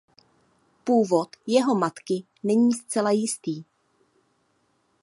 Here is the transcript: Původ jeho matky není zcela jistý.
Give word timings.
Původ 0.83 1.29
jeho 1.47 1.75
matky 1.75 2.23
není 2.43 2.73
zcela 2.73 3.11
jistý. 3.11 3.63